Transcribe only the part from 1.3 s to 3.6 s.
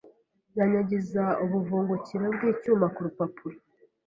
ubuvungukira bw’icyuma ku rupapuro